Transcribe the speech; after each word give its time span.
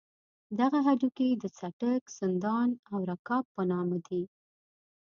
دغه 0.59 0.79
هډوکي 0.87 1.29
د 1.37 1.43
څټک، 1.57 2.01
سندان 2.17 2.69
او 2.91 2.99
رکاب 3.09 3.45
په 3.55 3.61
نامه 3.71 3.97
دي. 4.07 4.23